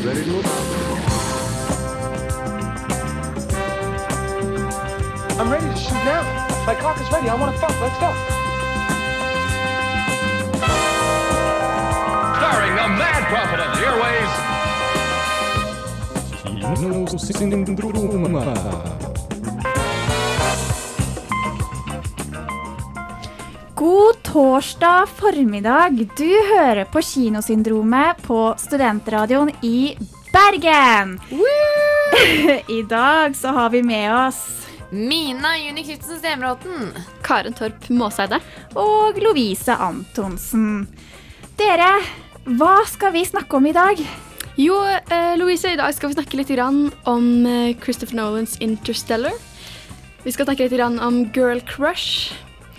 [0.00, 0.46] Very good.
[5.38, 6.22] I'm ready to shoot now.
[6.64, 7.28] My cock is ready.
[7.28, 7.78] I want to fuck.
[7.82, 8.10] Let's go.
[12.38, 14.30] Starring the mad prophet of the airways,
[23.76, 26.06] God torsdag formiddag.
[26.16, 29.96] Du hører på Kinosyndromet på Studentradioen i
[30.30, 31.16] Bergen.
[32.78, 34.38] I dag så har vi med oss
[34.90, 36.92] Mina Juni Knutsen Stemråten.
[37.26, 38.38] Karen Torp Måseide.
[38.78, 40.86] og Lovise Antonsen.
[41.58, 41.88] Dere,
[42.46, 43.98] hva skal vi snakke om i dag?
[44.54, 44.76] Jo,
[45.10, 49.34] eh, Louise, i dag skal vi snakke litt grann om eh, Christopher Nolans Interstellar.
[50.22, 52.30] Vi skal snakke litt grann om Girl Crush.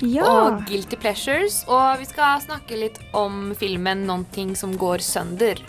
[0.02, 0.26] Ja.
[0.26, 1.62] Og Guilty Pleasures.
[1.70, 5.62] Og vi skal snakke litt om filmen 'Noen ting som går sønder'.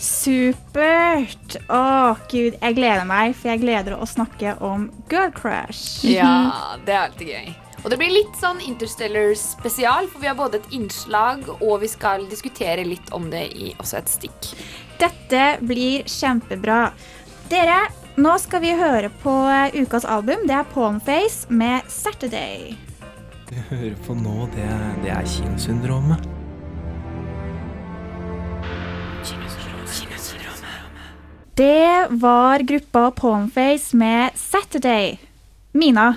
[0.00, 1.58] Supert.
[1.68, 6.00] Å, gud, jeg gleder meg, for jeg gleder å snakke om Girl Crush.
[6.08, 7.50] Ja, det er alltid gøy.
[7.80, 11.88] Og det blir litt sånn Interstellar spesial, for vi har både et innslag, og vi
[11.88, 14.52] skal diskutere litt om det i også et stikk.
[15.00, 16.90] Dette blir kjempebra.
[17.52, 17.80] Dere,
[18.20, 19.32] nå skal vi høre på
[19.80, 20.44] ukas album.
[20.48, 22.89] Det er Palmface med 'Saturday'.
[23.50, 24.66] Du hører på nå, det,
[25.02, 26.28] det er kinosyndromet.
[31.54, 35.18] Det var gruppa Pornface med 'Saturday'.
[35.72, 36.14] Mina,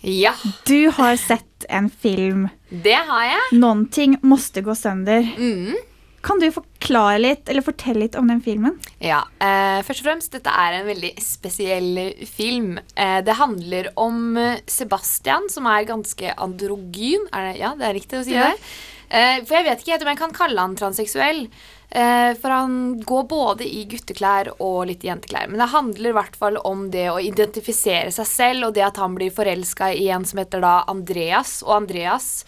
[0.00, 0.32] Ja,
[0.66, 2.48] du har sett en film.
[2.70, 3.40] det har jeg.
[3.52, 5.28] 'Noen ting måste gå sønder'.
[5.38, 5.76] Mm.
[6.22, 8.76] Kan du forklare litt, eller fortelle litt om den filmen?
[9.02, 11.98] Ja, eh, først og fremst, dette er en veldig spesiell
[12.30, 12.76] film.
[12.94, 17.26] Eh, det handler om eh, Sebastian, som er ganske androgyn.
[17.34, 18.50] Er det, ja, det er riktig å si Ja.
[18.52, 18.72] det.
[19.12, 21.42] Eh, for jeg vet ikke om jeg kan kalle han transseksuell.
[21.90, 25.50] Eh, for han går både i gutteklær og litt jenteklær.
[25.50, 28.96] Men det handler i hvert fall om det å identifisere seg selv, og det at
[28.96, 31.58] han blir forelska i en som heter da Andreas.
[31.66, 32.44] Og Andreas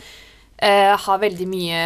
[0.59, 1.83] eh, har veldig mye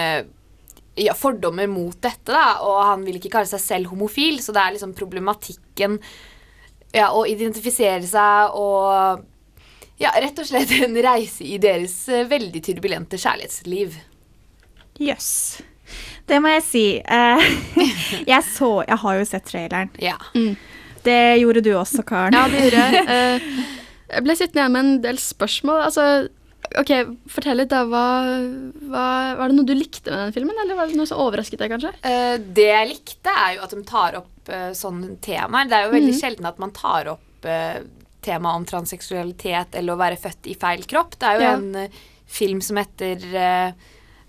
[0.98, 4.62] ja, fordommer mot dette, da, og han vil ikke kalle seg selv homofil, så det
[4.62, 5.98] er liksom problematikken
[6.94, 9.24] ja, å identifisere seg og
[9.98, 13.98] ja, rett og slett en reise i deres eh, veldig turbulente kjærlighetsliv.
[15.02, 15.32] Jøss.
[16.28, 16.86] Det må jeg si.
[17.02, 17.48] Eh,
[18.32, 19.90] jeg så Jeg har jo sett traileren.
[20.02, 20.18] Ja.
[21.04, 22.36] Det gjorde du også, Karen.
[22.36, 23.04] Ja, det gjorde jeg.
[23.08, 23.76] Eh,
[24.08, 25.82] jeg ble sittende igjen med en del spørsmål.
[25.88, 26.04] Altså,
[26.76, 26.90] ok,
[27.32, 27.84] Fortell litt, da.
[27.88, 28.04] Hva,
[28.90, 29.04] hva,
[29.38, 31.72] var det noe du likte med den filmen, eller var det noe som overrasket deg,
[31.74, 31.92] kanskje?
[32.04, 35.68] Uh, det jeg likte, er jo at de tar opp uh, sånne temaer.
[35.70, 37.78] Det er jo veldig sjelden at man tar opp uh,
[38.26, 41.16] temaet om transseksualitet eller å være født i feil kropp.
[41.18, 41.54] Det er jo Ja.
[41.56, 43.22] en uh, film som heter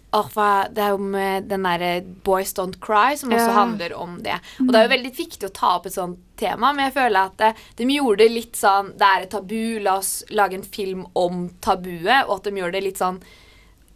[0.10, 3.58] hva, Det er jo med den derre Boys Don't Cry, som også Ja.
[3.60, 4.40] handler om det.
[4.64, 7.20] Og det er jo veldig viktig å ta opp et sånt tema, men jeg føler
[7.30, 10.66] at eh, de gjorde det litt sånn Det er et tabu, la oss lage en
[10.66, 13.22] film om tabuet, og at de gjør det litt sånn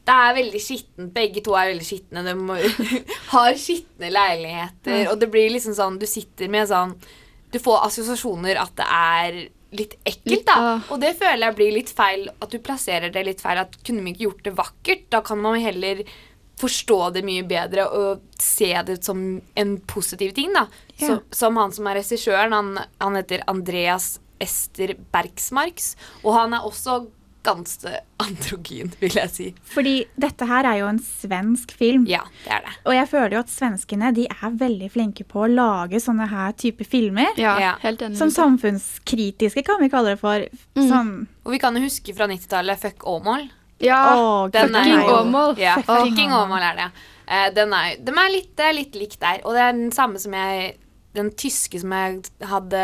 [0.04, 1.12] det er veldig skittent.
[1.16, 2.24] Begge to er veldig skitne.
[2.28, 2.34] De
[3.34, 5.06] har skitne leiligheter.
[5.14, 6.92] Og det blir liksom sånn Du sitter med sånn
[7.53, 9.38] Du får assosiasjoner at det er
[9.74, 10.76] litt ekkelt, da.
[10.94, 12.28] Og det føler jeg blir litt feil.
[12.44, 13.64] At du plasserer det litt feil.
[13.64, 15.08] At Kunne vi ikke gjort det vakkert?
[15.16, 16.03] Da kan man heller
[16.59, 20.53] forstå det mye bedre og se det som en positiv ting.
[20.53, 20.68] da.
[20.97, 21.08] Ja.
[21.08, 22.53] Så, som han som er regissøren.
[22.53, 25.96] Han, han heter Andreas Ester Bergsmarks.
[26.24, 27.06] Og han er også
[27.44, 27.91] ganske
[28.24, 29.46] androgyn, vil jeg si.
[29.74, 32.06] Fordi dette her er jo en svensk film.
[32.08, 32.75] Ja, det er det.
[32.88, 36.53] Og jeg føler jo at svenskene de er veldig flinke på å lage sånne her
[36.56, 37.34] type filmer.
[37.35, 37.74] Ja, Ja.
[37.84, 38.16] helt enig.
[38.22, 40.46] Som samfunnskritiske, kan vi kalle det for.
[40.80, 43.50] Sånn Og vi kan jo huske fra 90-tallet Fuck Åmål.
[43.84, 45.54] Ja, Den fucking Åmål.
[45.62, 46.64] Ja, Fucking Åmål.
[46.70, 46.90] Er det.
[47.28, 49.44] Uh, den er, de er litt, det er litt likt der.
[49.44, 50.74] Og det er den samme som jeg
[51.14, 52.80] Den tyske som jeg hadde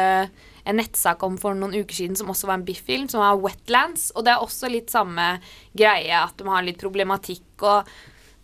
[0.69, 4.11] en nettsak om for noen uker siden, som også var en biff-film, som var Wetlands.
[4.13, 5.39] Og det er også litt samme
[5.73, 7.89] greie, at de har litt problematikk og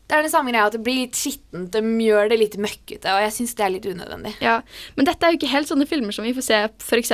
[0.05, 1.71] det er det samme greia at det blir litt skittent.
[1.73, 4.35] De gjør det litt møkkete, og jeg syns det er litt unødvendig.
[4.43, 4.59] Ja,
[4.97, 7.13] Men dette er jo ikke helt sånne filmer som vi får se f.eks.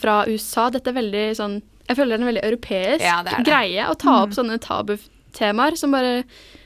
[0.00, 0.66] fra USA.
[0.74, 3.44] Dette er veldig sånn Jeg føler det er en veldig europeisk Ja, det det.
[3.46, 6.24] greie å ta opp sånne tabutemaer som bare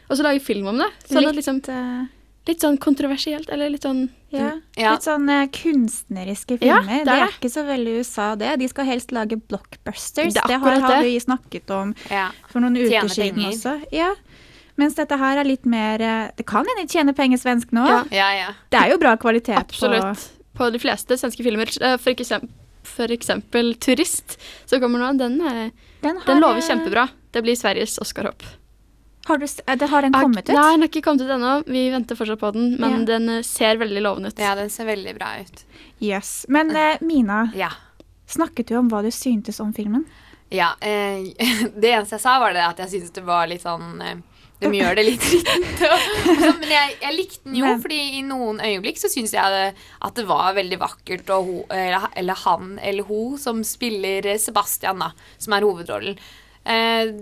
[0.09, 0.87] Og så lage film om det.
[1.09, 2.07] Sånn at litt, liksom, eh,
[2.47, 4.93] litt sånn kontroversielt, eller litt sånn ja, Ja.
[4.93, 7.05] litt sånn eh, kunstneriske Ja, filmer.
[7.05, 8.59] det er det er ikke så veldig USA, det.
[8.61, 10.35] De skal helst lage blockbusters.
[10.35, 11.05] Det Det, har, har det.
[11.05, 12.31] vi snakket om Ja.
[12.49, 13.51] for noen uker Tjene siden penger.
[13.51, 13.83] også.
[13.93, 14.15] Ja.
[14.79, 17.87] Mens dette her er litt mer eh, Det kan hende de tjener penger svensk nå.
[17.89, 18.05] Ja.
[18.13, 18.49] Ja, ja.
[18.71, 20.29] Det er jo bra kvalitet Absolutt.
[20.55, 21.67] På de fleste svenske filmer.
[21.99, 22.49] For eksempel,
[23.17, 25.13] eksempel 'Turist', som kommer nå.
[25.19, 27.09] Den, er, Den, har, den lover eh, kjempebra.
[27.33, 28.43] Det blir Sveriges Oscar-hopp.
[29.27, 30.55] Har, du, eh, det, har den kommet ut?
[30.55, 31.55] Nei, den har ikke kommet ut ennå.
[31.67, 33.05] Vi venter fortsatt på den, men Ja.
[33.07, 34.39] den eh, ser veldig lovende ut.
[34.39, 35.65] Ja, den ser veldig bra ut.
[35.99, 36.47] Jøss.
[36.49, 37.71] Men eh, Mina, Ja.
[38.27, 40.05] snakket du om hva du syntes om filmen?
[40.51, 41.27] Ja, eh,
[41.81, 44.17] Det eneste jeg sa, var det at jeg syntes det var litt sånn eh,
[44.63, 45.83] De gjør det litt dritt.
[46.63, 49.67] Men jeg, jeg likte den jo, Men- fordi i noen øyeblikk så syns jeg det,
[50.09, 51.29] at det var veldig vakkert.
[51.37, 56.17] Og ho, eller, han eller hun som spiller Sebastian, da, som er hovedrollen.
[56.65, 57.13] Eh,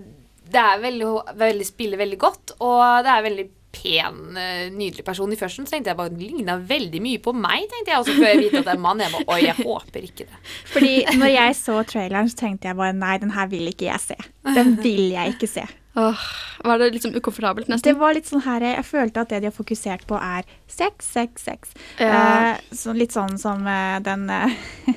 [0.54, 1.10] det er veldig,
[1.40, 5.32] veldig, spiller veldig godt, og det er veldig pen, eh, nydelig person.
[5.34, 7.98] I førsten så tenkte jeg bare den ligna veldig mye på meg, tenkte jeg.
[7.98, 10.06] Og så før jeg vite at det er en mann, jeg bare Oi, jeg håper
[10.06, 10.42] ikke det.
[10.76, 14.04] Fordi når jeg så traileren, så tenkte jeg bare nei, den her vil ikke jeg
[14.04, 14.18] se.
[14.54, 15.66] Den vil jeg ikke se.
[15.96, 16.18] Åh,
[16.64, 17.86] var det liksom ukomfortabelt, nesten?
[17.92, 21.06] Det var litt sånn her, Jeg følte at det de har fokusert på, er sex,
[21.06, 21.74] sex, sex.
[22.02, 22.54] Ja.
[22.54, 24.50] Eh, så litt sånn som eh, den eh,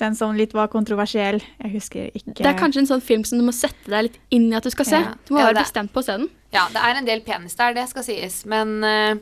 [0.00, 1.36] Den som litt var kontroversiell.
[1.62, 4.16] Jeg husker ikke Det er kanskje en sånn film som du må sette deg litt
[4.34, 4.98] inn i at du skal se.
[5.04, 5.12] Ja.
[5.28, 6.28] Du må Ja, være det- bestemt på å se den.
[6.54, 8.40] Ja, det er en del penis der, det skal sies.
[8.46, 9.14] Men eh,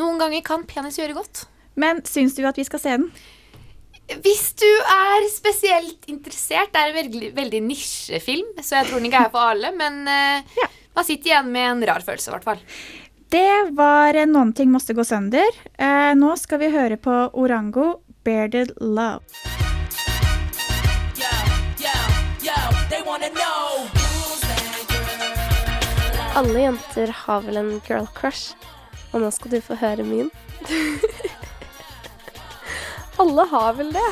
[0.00, 1.44] noen ganger kan penis gjøre godt.
[1.76, 3.10] Men syns du at vi skal se den?
[4.08, 9.10] Hvis du er spesielt interessert, det er en veldig, veldig nisjefilm, så jeg tror den
[9.10, 10.68] ikke er for alle, men eh, Ja.
[10.96, 12.62] man sitter igjen med en rar følelse, i hvert fall.
[13.28, 15.52] Det var Noen ting måtte gå sønder.
[15.76, 19.20] Eh, nå skal vi høre på Orango, Bearded Love.
[26.38, 28.54] Alle jenter har vel en girl crush,
[29.12, 30.30] og nå skal du få høre min.
[33.18, 34.08] Alle har vel det.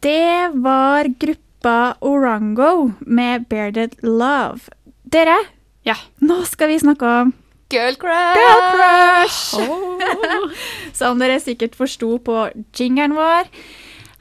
[0.00, 4.60] Det var gruppa Orango med Bearded Love.
[5.02, 5.36] Dere,
[5.82, 5.94] Ja.
[6.20, 7.32] nå skal vi snakke om
[7.70, 8.36] Girl crush!
[8.36, 9.54] Girl Crush!
[10.98, 13.46] Som dere sikkert forsto på jingeren vår.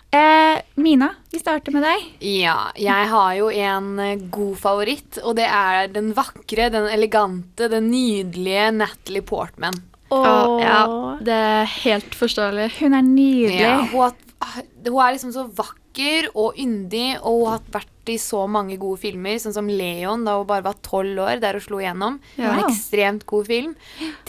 [0.09, 2.05] Eh, Mina, vi starter med deg.
[2.25, 7.67] Ja, jeg har jo en eh, god favoritt, og det er den vakre, den elegante,
[7.69, 9.77] den nydelige Natalie Portman.
[10.09, 10.79] Åh, ja,
[11.21, 12.71] det er helt forståelig.
[12.79, 13.61] Hun er nydelig.
[13.61, 14.09] Ja, hun,
[14.41, 18.77] har, hun er liksom så vakker og yndig, og hun har vært i så mange
[18.81, 22.19] gode filmer, sånn som Leon da hun bare var tolv år, der hun slo igjennom.
[22.37, 22.51] Ja.
[22.53, 23.73] En ekstremt god film.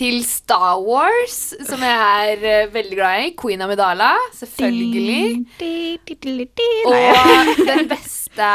[0.00, 1.38] Til Star Wars,
[1.68, 3.34] som jeg er uh, veldig glad i.
[3.40, 5.44] Queen Amidala, selvfølgelig.
[6.86, 8.50] Og den beste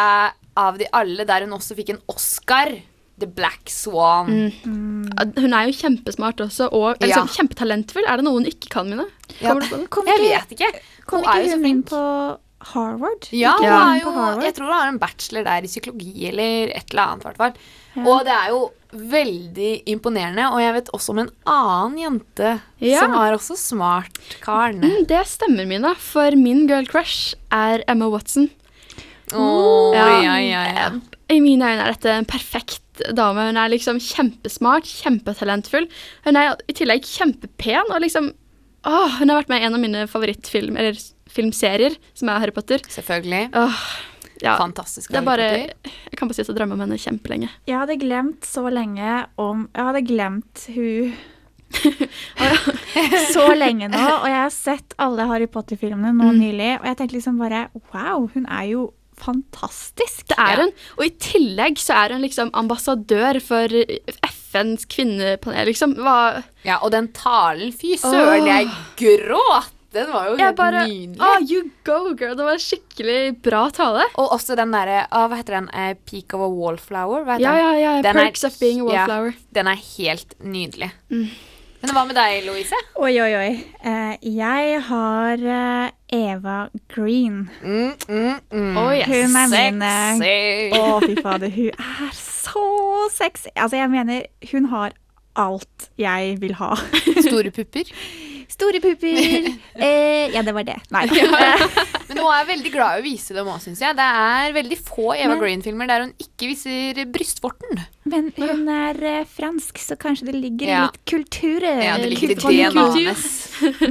[0.55, 2.75] av de alle, der hun også fikk en Oscar.
[3.15, 4.27] The Black Swan.
[4.67, 5.05] Mm.
[5.39, 7.21] Hun er jo kjempesmart også, og Ja.
[7.21, 8.03] sånn kjempetalentfull.
[8.11, 9.05] Er det noe hun ikke kan, Mine?
[9.39, 9.53] Ja.
[9.55, 10.71] Jeg vet ikke.
[11.07, 11.85] kom Hun er jo ikke så hun inn flink.
[11.93, 12.01] på
[12.73, 13.27] Harvard?
[13.31, 13.69] Ja, jo,
[14.11, 14.43] Harvard?
[14.43, 17.23] jeg tror hun har en bachelor der i psykologi eller et eller annet.
[17.27, 17.53] Hvertfall.
[18.05, 18.61] Og det er jo
[19.13, 20.47] veldig imponerende.
[20.51, 22.53] Og jeg vet også om en annen jente
[22.83, 22.99] Ja.
[23.03, 24.81] som er også smart, Karen.
[24.81, 25.93] Mm, det stemmer, Mina.
[25.95, 28.49] For min girl crush er Emma Watson.
[29.33, 30.21] Åh, Ja.
[30.21, 30.89] ja, ja, ja.
[31.29, 32.81] I mine øyne er dette en perfekt
[33.15, 33.47] dame.
[33.47, 35.87] Hun er liksom kjempesmart, kjempetalentfull.
[36.25, 38.33] Hun er i tillegg kjempepen, og liksom
[38.85, 40.99] Åh, hun har vært med i en av mine favorittfilmer, eller
[41.35, 42.79] filmserier, som er Harry Potter.
[42.89, 43.49] Selvfølgelig.
[43.53, 43.79] Åh,
[44.43, 44.55] ja.
[44.59, 45.11] Fantastisk.
[45.11, 45.45] Det er bare.
[45.85, 47.49] Jeg kan bare si at jeg drømmer om henne kjempelenge.
[47.67, 51.15] Jeg hadde glemt så lenge om Jeg hadde glemt hun
[53.35, 56.37] så lenge nå, og jeg har sett alle Harry Potter-filmene nå Mm.
[56.39, 58.83] nylig, og jeg tenkte liksom bare Wow, hun er jo
[59.17, 60.27] fantastisk.
[60.27, 60.61] Det er Ja.
[60.65, 60.71] hun.
[60.99, 63.67] Og i tillegg så er hun liksom ambassadør for
[64.27, 65.95] FNs kvinnepanel, liksom.
[65.95, 68.67] Hva Ja, og den talen, fy søren, jeg
[68.99, 69.71] gråt!
[69.95, 71.21] Den var jo Jeg helt bare nydelig.
[71.23, 72.35] Oh, you go, girl.
[72.35, 74.05] Det var skikkelig bra tale.
[74.19, 75.69] Og også den derre oh, Hva heter den?
[75.71, 77.23] Uh, Peak of a Wallflower?
[77.23, 77.81] Hva heter Ja, ja, den?
[77.83, 77.97] ja.
[78.11, 79.19] Den er- of being a ja.
[79.55, 80.91] Den er helt nydelig.
[81.09, 81.29] Mm.
[81.85, 82.77] Men hva med deg, Louise?
[82.97, 83.49] Oi, oi, oi.
[83.85, 86.57] Uh, jeg har uh, Eva
[86.89, 87.43] Green.
[87.61, 88.77] Mm, mm, mm.
[88.81, 89.05] Oh, yes.
[89.11, 89.83] Hun er min
[90.73, 91.53] Å, oh, fy fader.
[91.53, 92.65] Hun er så
[93.13, 93.51] sexy.
[93.53, 94.97] Altså, jeg mener, hun har
[95.35, 96.73] alt jeg vil ha.
[97.27, 97.91] Store pupper.
[98.49, 99.51] Store pupper.
[99.75, 100.77] Eh, ja, det var det.
[100.95, 101.01] Nei.
[102.07, 103.95] Men hun er veldig glad i å vise dem òg, syns jeg.
[103.97, 107.81] Det er veldig få Eva Green-filmer der hun ikke viser brystvorten.
[108.07, 110.81] Men hun er eh, fransk, så kanskje det ligger Ja.
[110.87, 111.63] litt kultur.
[111.67, 112.35] eh, Ja, det ligger.
[112.39, 113.27] DNA-et hennes.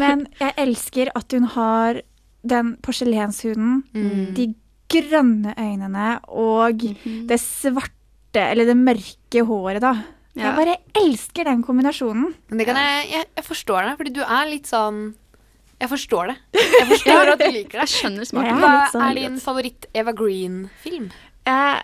[0.00, 2.00] Men jeg elsker at hun har
[2.44, 4.34] den porselenshuden, Mm.
[4.36, 4.54] de
[4.88, 7.26] grønne øynene og Mhm.
[7.28, 7.92] det svarte,
[8.50, 9.94] eller det mørke håret, da.
[10.34, 10.48] Ja.
[10.48, 12.32] Jeg bare elsker den kombinasjonen.
[12.50, 15.02] Men det kan jeg, jeg Jeg forstår det, fordi du er litt sånn
[15.78, 16.36] Jeg forstår det.
[16.80, 17.84] Jeg forstår at du liker det.
[17.84, 18.58] Jeg skjønner smaken.
[18.62, 21.08] Hva litt sånn er din favoritt-Eva Green-film?
[21.44, 21.82] Jeg,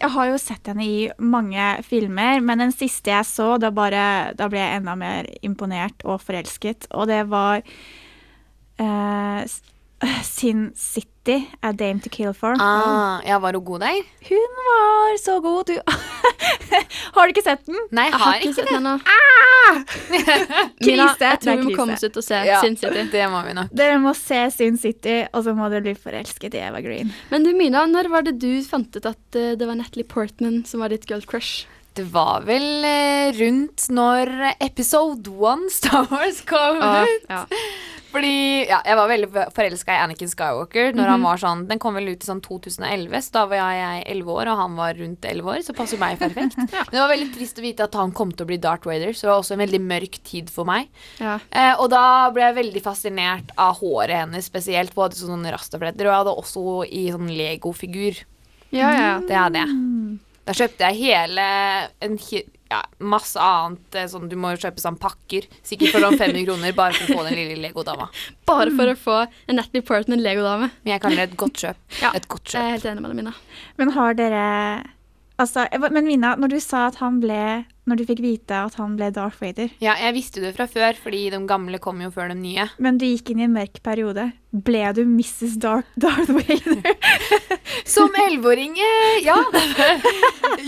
[0.00, 4.32] jeg har jo sett henne i mange filmer, men den siste jeg så, da, bare,
[4.38, 6.86] da ble jeg enda mer imponert og forelsket.
[6.96, 7.60] Og det var
[8.80, 9.42] eh,
[10.26, 12.56] Sin City, A Dame to Kill For.
[12.58, 14.00] Ah, ja, var hun god der?
[14.28, 15.76] Hun var så god, du.
[17.14, 17.78] har du ikke sett den?
[17.94, 18.94] Nei, jeg Jeg har ikke sett den ennå.
[20.12, 20.36] Mina,
[20.82, 23.04] Krise, jeg tror vi må komme oss ut og se Ja, Sin City.
[23.12, 23.70] det må vi nok.
[23.78, 27.12] Dere må se Sin City, og så må dere bli forelsket i Eva Green.
[27.30, 30.62] Men du, Mina, når var det du fant ut at eh, det var Natalie Portman
[30.68, 31.64] som var ditt girl crush?
[31.94, 34.30] Det var vel eh, rundt når
[34.64, 37.26] episode one Star Wars kom Ah, ut.
[37.28, 37.42] ja.
[38.12, 40.92] Fordi ja, jeg var veldig forelska i Anakin Skywalker.
[40.92, 41.10] Når Mhm.
[41.14, 44.26] han var sånn, Den kom vel ut i sånn 2011, så da var jeg 11
[44.28, 45.62] år, og han var rundt 11 år.
[45.64, 46.56] Så passer meg perfekt.
[46.58, 49.12] Men det var veldig trist å vite at han kom til å bli Darth Vader,
[49.16, 50.88] så det var også en veldig mørk tid for meg.
[51.18, 51.38] ja.
[51.50, 54.92] Eh, og da ble jeg veldig fascinert av håret hennes spesielt.
[54.94, 58.24] Hun hadde sånne rastafletter, og jeg hadde også i sånn Lego-figur.
[58.72, 59.18] Ja, ja.
[59.20, 60.18] Det hadde jeg.
[60.44, 61.42] Da kjøpte jeg hele
[62.02, 62.16] en,
[62.72, 66.74] ja, masse annet eh, sånn Du må kjøpe sånn pakker, sikkert for sånn 500 kroner,
[66.76, 68.08] bare for å få den lille Lego-dama.
[68.48, 70.70] Bare for å få en Natalie Portman Lego-dame.
[70.82, 71.78] Men jeg kaller det et godt kjøp.
[72.00, 73.34] Ja, Et godt Jeg er helt enig med deg, Mina.
[73.80, 74.42] Men har dere
[75.42, 78.92] Altså, men Mina, når du sa at han ble Når du fikk vite at han
[78.98, 82.30] ble Darth Vader, Ja, jeg visste det fra før, fordi de gamle kom jo før
[82.30, 82.68] de nye.
[82.78, 85.56] men du gikk inn i en mørk periode, ble du Mrs.
[85.64, 86.84] Darth, Darth Vader?
[87.94, 88.76] Som elleveåring,
[89.24, 89.40] ja.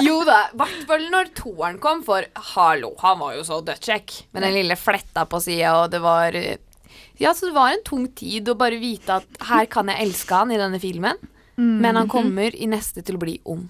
[0.02, 4.16] jo da, i hvert fall når toeren kom, for hallo, han var jo så dødsjekk
[4.34, 8.08] Med den lille fletta på sida, og det var Ja, så det var en tung
[8.16, 11.20] tid å bare vite at her kan jeg elske han i denne filmen,
[11.54, 13.68] men han kommer i neste til å bli ond.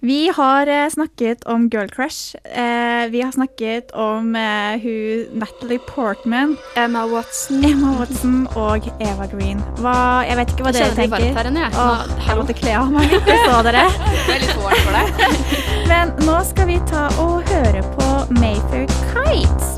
[0.00, 2.36] Vi har eh, snakket om Girl Crush.
[2.44, 7.64] Eh, vi har snakket om eh, hun Natalie Portman, Emma Watson.
[7.64, 9.58] Emma Watson og Eva Green.
[9.82, 11.40] Hva, jeg vet ikke hva Jeg dere kjenner det varmt tenker.
[11.40, 12.28] her inne, jeg.
[12.28, 13.84] Jeg måtte kle av meg litt, det så dere.
[14.28, 15.10] Det er litt for varmt for deg.
[15.90, 19.74] Men nå skal vi ta og høre på Mayfair Kites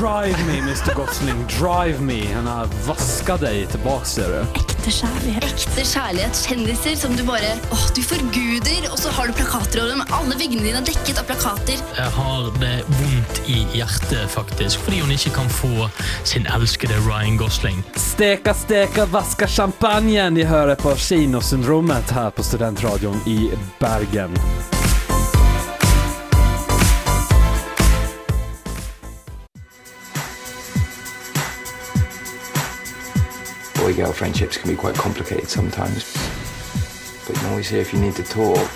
[0.00, 0.94] Drive me, Mr.
[0.94, 2.26] Gosling, drive me.
[2.32, 4.38] Han har vaska deg tilbake, ser du.
[4.62, 5.44] Ekte kjærlighet.
[5.44, 9.92] ekte kjærlighet, kjendiser som du bare åh, du forguder, og så har du plakater over
[9.92, 10.00] dem.
[10.16, 11.84] Alle veggene dine er dekket av plakater.
[11.98, 15.90] Jeg har det vondt i hjertet, faktisk, fordi hun ikke kan få
[16.24, 17.84] sin elskede Ryan Gosling.
[18.00, 20.40] Steka, steka, vaska champagnen.
[20.40, 23.50] De hører på Kinosyndromet her på Studentradioen i
[23.84, 24.32] Bergen.
[34.00, 36.00] Girl friendships can be quite complicated sometimes.
[37.26, 38.72] But you can always hear if you need to talk.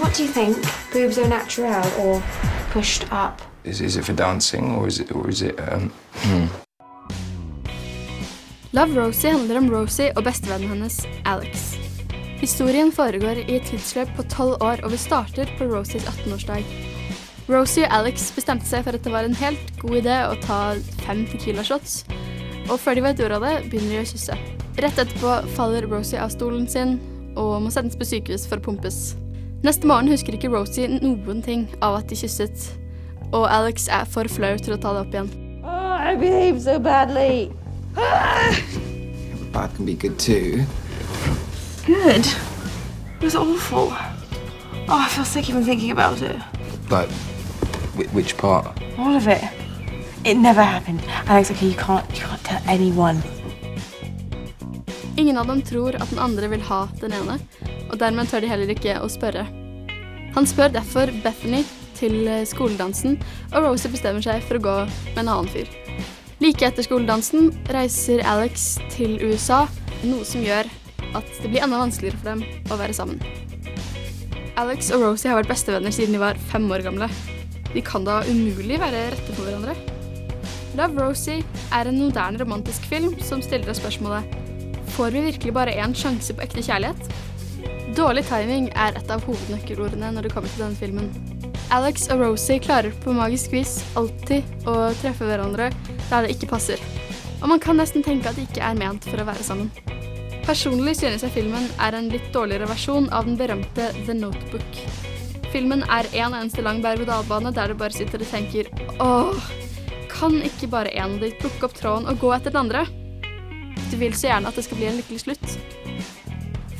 [0.00, 0.56] What do you think?
[0.92, 2.22] Boobs are natural or
[2.70, 3.42] pushed up?
[3.64, 5.92] Is, is it for dancing or is it or is it um
[8.72, 11.74] Love Rosie handler om Rosie og bestevennen hennes, Alex.
[12.40, 16.64] Historien foregår i et tidsløp på tolv år, og vi starter på Rosies 18-årsdag.
[17.48, 20.60] Rosie og Alex bestemte seg for at det var en helt god idé å ta
[21.06, 22.04] fem Tequila-shots,
[22.68, 24.36] og før de vet ordet av det, begynner de å kysse.
[24.78, 26.98] Rett etterpå faller Rosie av stolen sin
[27.38, 29.14] og må sendes på sykehus for å pumpes.
[29.66, 32.68] Neste morgen husker ikke Rosie noen ting av at de kysset,
[33.32, 35.30] og Alex er for flau til å ta det opp igjen.
[36.08, 37.50] I behaved so badly.
[39.52, 40.62] bad can be good too.
[41.86, 42.26] Good.
[43.20, 43.92] It was awful.
[44.88, 46.36] Oh, I feel sick even thinking about it.
[46.90, 47.10] Like
[47.96, 48.66] whi- which part?
[48.96, 49.42] All of it.
[50.28, 51.00] It never happened.
[51.26, 53.22] Alex, okay, you can't, you can't tell anyone.
[55.16, 57.38] Ingen av dem tror at den andre vil ha den ene,
[57.88, 59.46] og dermed tør de heller ikke å spørre.
[60.36, 61.62] Han spør derfor Bethany
[61.96, 63.16] til eh, skoledansen,
[63.54, 65.72] og Rosie bestemmer seg for å gå med en annen fyr.
[66.44, 69.64] Like etter skoledansen reiser Alex til USA,
[70.04, 70.68] noe som gjør
[71.16, 73.24] at det blir enda vanskeligere for dem å være sammen.
[74.60, 77.08] Alex og Rosie har vært bestevenner siden de var fem år gamle.
[77.72, 79.96] De kan da umulig være rette for hverandre.
[80.78, 81.42] Love Rosie
[81.74, 84.36] er en moderne romantisk film som stiller oss spørsmålet
[84.94, 87.08] Får vi virkelig bare én sjanse på ekte kjærlighet?
[87.98, 91.10] Dårlig timing er et av hovednøkkelordene når det kommer til denne filmen.
[91.74, 95.68] Alex og Rosie klarer på magisk vis alltid å treffe hverandre
[96.08, 96.82] der det ikke passer.
[97.42, 99.72] Og man kan nesten tenke at de ikke er ment for å være sammen.
[100.46, 104.82] Personlig synes jeg filmen er en litt dårligere versjon av den berømte The Notebook.
[105.52, 108.70] Filmen er en eneste lang berg-og-dal-bane der du bare sitter og tenker
[109.02, 109.48] åh,
[110.18, 112.84] kan ikke bare en av de plukke opp tråden og gå etter den andre?
[113.88, 115.58] Du vil så gjerne at det skal bli en lykkelig slutt.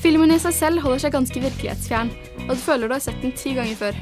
[0.03, 2.11] Filmen i seg selv holder seg ganske virkelighetsfjern,
[2.47, 3.99] og du føler du har sett den ti ganger før.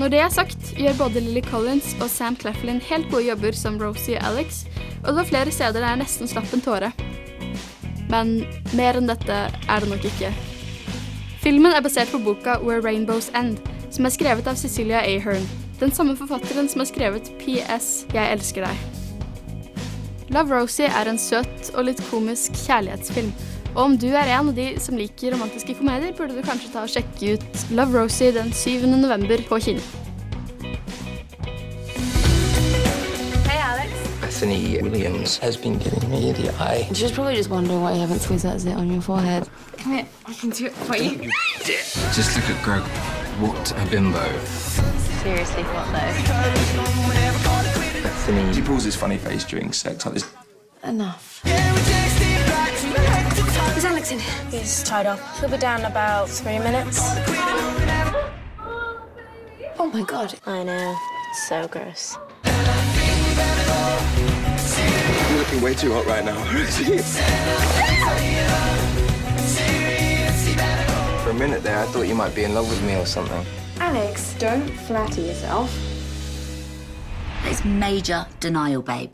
[0.00, 3.78] Når det er sagt, gjør både Lily Collins og Sam Claflin helt gode jobber som
[3.80, 4.64] Rosie og Alex,
[5.02, 6.92] og det var flere steder der jeg nesten slapp en tåre.
[8.10, 8.38] Men
[8.76, 10.32] mer enn dette er det nok ikke.
[11.40, 13.60] Filmen er basert på boka Where Rainbows End,
[13.92, 15.46] som er skrevet av Cecilia Ahern,
[15.80, 18.88] den samme forfatteren som har skrevet PS Jeg elsker deg.
[20.30, 23.32] Love Rosie er en søt og litt komisk kjærlighetsfilm.
[23.74, 26.84] Og om du er en av de som liker romantiske komedier, burde du kanskje ta
[26.84, 28.86] og sjekke ut Love Rosie den 7.
[28.92, 29.82] november på kino.
[33.46, 33.90] Hey, Alex.
[34.20, 36.86] Bethany Williams has been giving me the eye.
[36.92, 39.48] She's probably just wondering why you haven't squeezed that zit on your forehead.
[39.78, 41.30] Come here, I can do it for you.
[42.14, 42.82] Just look at Greg.
[43.40, 44.99] What a bimbo.
[45.22, 46.14] Seriously, what though?
[48.02, 48.54] Bethany.
[48.54, 50.24] He pulls his funny face during sex like this.
[50.82, 51.42] Enough.
[53.76, 54.18] Is Alex in?
[54.18, 54.60] Here?
[54.60, 55.20] He's tied up.
[55.38, 57.00] He'll be down in about three minutes.
[59.78, 60.34] Oh my god.
[60.46, 60.96] I know.
[61.48, 62.16] So gross.
[65.28, 66.38] You're looking way too hot right now.
[71.30, 73.46] For a minute there, I thought you might be in love with me or something.
[73.78, 75.72] Alex, don't flatter yourself.
[77.44, 79.12] It's major denial, babe.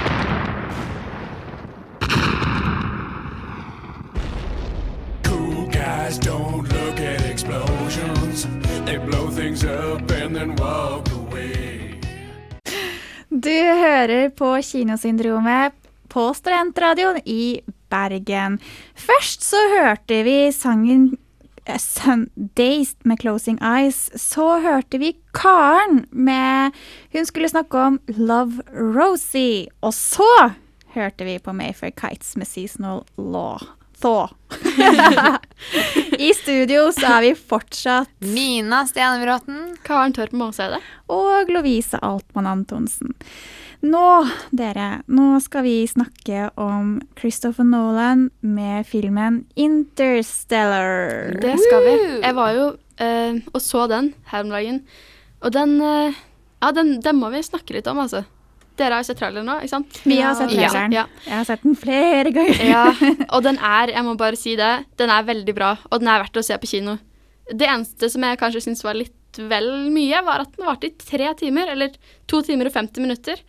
[13.42, 15.74] Du hører på Kinosyndromet
[16.12, 18.60] på Studentradioen i Bergen.
[18.94, 21.08] Først så hørte vi sangen
[21.66, 24.12] eh, Sundays med Closing Eyes.
[24.20, 26.78] Så hørte vi Karen med
[27.16, 29.72] Hun skulle snakke om Love Rosie.
[29.82, 30.52] Og så
[30.94, 33.58] hørte vi på Mayfair Kites med Seasonal Law.
[34.02, 34.28] Thaw.
[36.20, 39.76] I studio så er vi fortsatt Mina Stenebråten.
[39.86, 40.82] Karen Torp Måseide.
[41.12, 43.14] Og Lovise Altmann Antonsen.
[43.82, 44.02] Nå,
[44.54, 51.32] dere, nå skal vi snakke om Christopher Nolan med filmen Interstellar.
[51.42, 51.96] Det skal vi.
[52.22, 52.68] Jeg var jo
[53.02, 54.84] eh, og så den her om dagen.
[55.42, 56.22] Og den eh,
[56.62, 58.22] Ja, den, den må vi snakke litt om, altså.
[58.82, 60.02] Dere har jo sett traileren nå, ikke sant?
[60.10, 60.96] Vi har sett traileren.
[60.98, 61.06] Ja.
[61.28, 62.62] Jeg har sett den flere ganger.
[62.66, 62.84] ja.
[63.38, 65.72] Og den er, jeg må bare si det, den er veldig bra.
[65.92, 66.98] Og den er verdt å se på kino.
[67.52, 69.14] Det eneste som jeg kanskje syns var litt
[69.52, 71.70] vel mye, var at den varte i tre timer.
[71.72, 71.94] Eller
[72.28, 73.40] to timer og 50 minutter.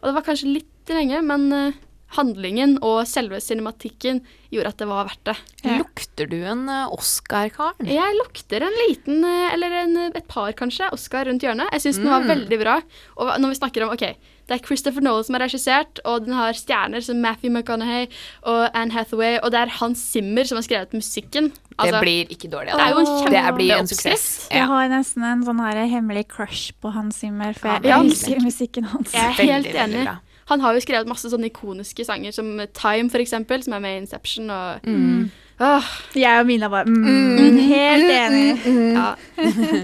[0.00, 1.78] Og det var kanskje litt lenge, men eh,
[2.16, 4.18] handlingen og selve cinematikken
[4.50, 5.36] gjorde at det var verdt det.
[5.78, 7.86] Lukter du en eh, Oscar, Karen?
[7.86, 11.70] Jeg lukter en liten, eh, eller en, et par kanskje, Oscar rundt hjørnet.
[11.76, 12.30] Jeg syns den var Mm.
[12.32, 12.78] veldig bra.
[13.22, 14.06] Og når vi snakker om, ok,
[14.50, 18.08] det er Christopher Nolan som har regissert, og den har stjerner som Matthew McConaughey
[18.50, 21.52] og Anne Hathaway, og det er Hans Zimmer som har skrevet musikken.
[21.80, 22.74] det blir ikke dårlig.
[22.74, 23.28] Det er jo en altså.
[23.30, 24.48] Det blir en suksess.
[24.50, 28.00] Jeg har nesten en sånn her hemmelig crush på Hans Zimmer, for jeg Ja.
[28.02, 29.14] elsker musikken hans.
[29.14, 30.08] Jeg er helt enig.
[30.50, 33.94] Han har jo skrevet masse sånne ikoniske sanger som Time, for eksempel, som er med
[33.94, 34.50] i Inception.
[34.50, 35.30] Og, Mm.
[35.60, 35.84] Åh.
[36.16, 37.04] Jeg og Mina var mm,
[37.38, 37.58] Mm.
[37.68, 38.94] Helt enig.
[38.96, 39.14] Ja.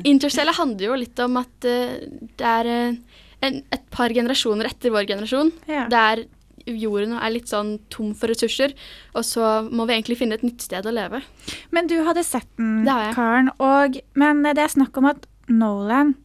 [0.04, 1.96] Interstellar handler jo litt om at uh,
[2.36, 2.92] det er eh,
[3.44, 5.52] en, et par generasjoner etter vår generasjon.
[5.70, 5.86] Ja.
[5.92, 6.24] Der
[6.66, 8.74] jorden er litt sånn tom for ressurser,
[9.14, 11.22] og så må vi egentlig finne et nytt sted å leve.
[11.74, 12.82] Men du hadde sett den.
[13.14, 13.52] Karen.
[13.62, 16.16] Og, men det er snakk om at Nolan,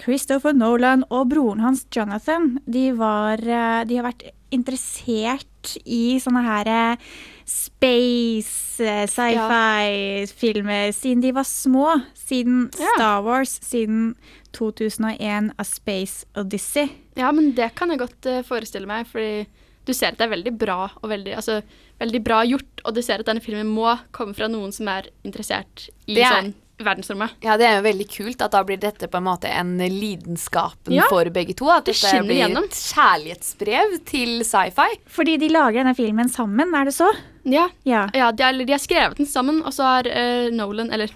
[0.00, 6.42] Christopher Nolan og broren hans Jonathan, de, var, eh, de har vært interessert i sånne
[6.46, 7.10] her eh,
[7.50, 12.00] space, eh, sci-fi-filmer siden de var små.
[12.14, 14.14] Siden Star Wars, siden
[14.56, 16.88] 2001 A Space Odyssey.
[17.16, 19.46] Ja, men det kan jeg godt eh, forestille meg, fordi
[19.86, 21.60] du ser at det er veldig bra og veldig, altså,
[22.00, 25.08] veldig bra gjort, og du ser at denne filmen må komme fra noen som er
[25.24, 27.34] interessert i Det er- sånn verdensrommet.
[27.44, 30.94] Ja, det er jo veldig kult at da blir dette på en måte en lidenskapen
[30.94, 31.68] Ja, for begge to.
[31.68, 32.64] At det dette blir igjennom.
[32.64, 34.86] et kjærlighetsbrev til sci-fi.
[35.06, 37.10] Fordi de lager denne filmen sammen, er det så?
[37.44, 38.08] Ja, Ja.
[38.14, 41.10] ja de, har, de har skrevet den sammen, og så har uh, Nolan, eller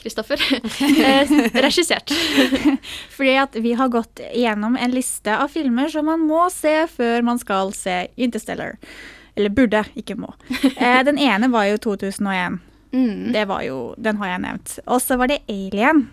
[0.00, 0.40] Christopher,
[1.04, 1.28] eh,
[1.60, 2.10] regissert.
[3.16, 7.22] Fordi at vi har gått gjennom en liste av filmer som man må se før
[7.26, 8.78] man skal se Interstellar.
[9.36, 10.32] Eller burde, ikke må.
[10.80, 12.58] Eh, den ene var jo 2001.
[13.30, 14.72] Det var jo, Den har jeg nevnt.
[14.90, 16.08] Og så var det Alien.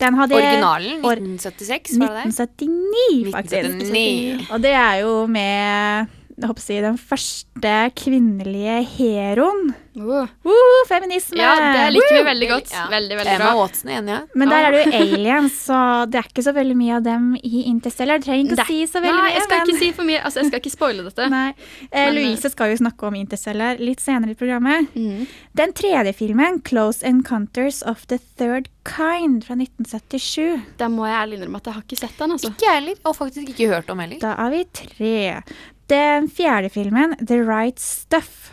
[0.00, 2.32] Den hadde Originalen, or- 1976, var det det?
[2.32, 3.74] 1979, faktisk.
[3.90, 4.46] 1979.
[4.52, 9.74] Og det er jo med jeg håper å si, den første kvinnelige heroen.
[9.96, 10.26] Uh.
[10.44, 11.38] Uh, feminisme!
[11.40, 12.72] Ja, det liker vi veldig godt.
[12.74, 12.82] Ja.
[12.92, 13.52] Veldig, veldig bra.
[13.62, 14.18] Åtsen igjen, ja.
[14.36, 15.78] Men der er det jo aliens, så
[16.12, 18.20] det er ikke så veldig mye av dem i Interstellar.
[18.20, 19.32] Du trenger ikke Det- å si så veldig Nei, mye.
[19.38, 20.20] jeg skal men- ikke si for mye.
[20.20, 21.30] Altså, jeg skal ikke spoile dette.
[21.36, 21.54] Nei.
[21.90, 24.92] Eh, Louise skal jo snakke om Interstellar litt senere i programmet.
[24.94, 25.26] Mm.
[25.56, 30.60] Den tredje filmen, 'Close Encounters of the Third Kind' fra 1977.
[30.76, 32.30] Da må jeg ærlig innrømme at jeg har ikke sett den.
[32.36, 32.52] altså.
[32.52, 34.20] Ikke jeg heller, og faktisk ikke hørt om heller.
[34.20, 35.42] Da er vi tre.
[35.86, 38.50] Den fjerde filmen, 'The Right Stuff'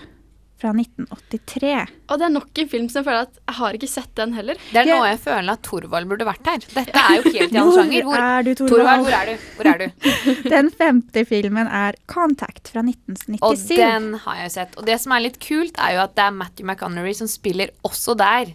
[0.63, 1.71] fra 1983.
[2.07, 4.35] Og det er nok en film som jeg føler at jeg har ikke sett den
[4.37, 4.59] heller.
[4.71, 6.63] Det er nå jeg føler at Thorvald burde vært her.
[6.63, 8.07] Dette er jo helt i annen sjanger.
[8.07, 8.77] Hvor, er du, Thorvald?
[8.77, 9.47] Torvald, hvor er du?
[9.57, 10.13] Hvor er du?
[10.55, 13.41] Den femte filmen er 'Contact' fra 1997.
[13.49, 14.77] Og den har jeg jo sett.
[14.79, 17.73] Og det som er litt kult, er jo at det er Matthew McConnery som spiller
[17.83, 18.53] også der.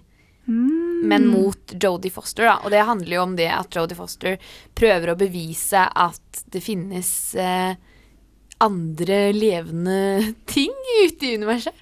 [0.48, 1.04] Mm.
[1.12, 2.56] Men mot Jodie Foster, da.
[2.64, 4.40] Og det handler jo om det at Jodie Foster
[4.78, 7.76] prøver å bevise at det finnes eh,
[8.60, 10.72] andre levende ting
[11.04, 11.74] ute i universet.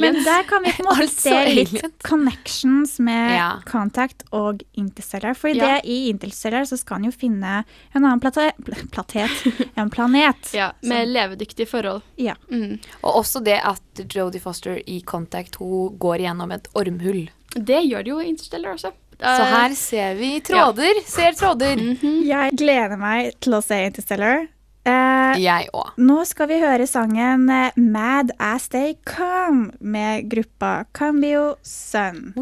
[0.00, 1.94] Men der kan vi på en måte Altså se litt aliens.
[2.04, 3.48] connections med Ja.
[3.66, 5.34] Contact og Interstellar.
[5.34, 5.64] For Ja.
[5.78, 7.64] det i Interstellar så skal han jo finne
[7.94, 8.52] en annen plate
[8.90, 9.30] platet,
[9.76, 10.52] en planet.
[10.52, 12.02] Ja, Med levedyktige forhold.
[12.16, 12.34] Ja.
[12.50, 12.78] Mm.
[13.02, 17.28] Og også det at Jodie Foster i Contact hun går gjennom et ormhull.
[17.54, 18.92] Det gjør det jo i Interstellar også.
[19.18, 21.00] Så her ser vi tråder.
[21.04, 21.80] Ser tråder.
[22.22, 24.46] Jeg gleder meg til å se Interstellar.
[24.86, 25.90] Eh, Jeg òg.
[25.98, 32.34] nå skal vi høre sangen eh, 'Mad As They Come' med gruppa Cambio Sun.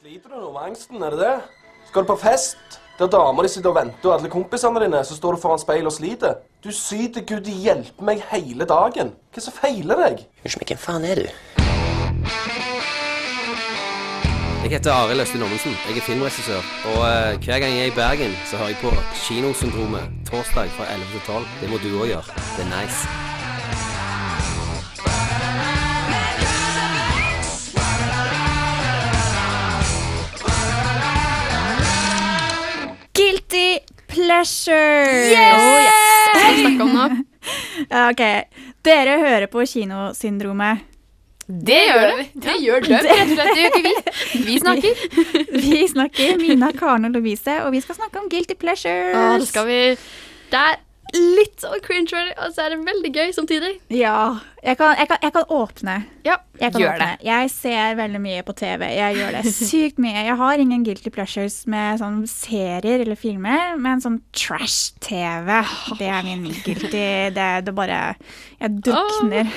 [0.00, 1.40] Sliter du nå med angsten, er det det?
[1.88, 2.56] Skal du på fest?
[2.98, 5.86] Der damer de sitter og venter, og alle kompisene dine, så står du foran speil
[5.86, 6.34] og sliter.
[6.62, 9.14] Du syter gud hjelpe meg hele dagen.
[9.32, 10.26] Hva er som feiler deg?
[10.44, 12.69] Unnskyld meg, hvem faen er du?
[14.70, 15.72] Jeg heter Arild Østin Ommensen.
[15.88, 16.62] Jeg er filmregissør.
[16.90, 18.90] Og uh, hver gang jeg er i Bergen, så hører jeg på
[19.22, 21.44] Kinosyndromet torsdag fra 11 til 12.
[21.60, 22.22] Det må du òg gjøre.
[22.54, 23.00] Det er nice.
[33.18, 33.70] Guilty
[34.06, 35.34] pleasure!
[35.34, 35.58] Yes!
[35.58, 36.30] Oh, yes!
[36.30, 37.08] Hva skal vi snakke om nå?
[38.10, 38.22] Ok,
[38.86, 40.89] dere hører på Kinosyndromet.
[41.50, 42.26] Det gjør det.
[42.46, 43.54] Det gjør de, rett og slett.
[43.54, 44.44] Det gjør ikke vi.
[44.50, 45.02] Vi snakker.
[45.70, 49.16] Vi snakker, Mina, Karen og Lovise, og vi skal snakke om guilty pleasures.
[49.16, 49.80] Å, det skal vi
[50.52, 50.78] Det er
[51.16, 53.72] litt sånn cringe-worthy, og så er det veldig gøy samtidig.
[53.90, 54.38] Ja.
[54.62, 55.94] Jeg kan, jeg kan, jeg kan åpne.
[56.26, 57.08] Ja, Jeg kan gjør åpne.
[57.26, 58.84] Jeg ser veldig mye på TV.
[58.94, 60.22] Jeg gjør det sykt mye.
[60.28, 65.50] Jeg har ingen guilty pleasures med sånn serier eller filmer, men sånn trash-TV,
[65.98, 67.08] det er min guilty.
[67.34, 68.00] Det, det bare
[68.60, 69.50] Jeg drukner.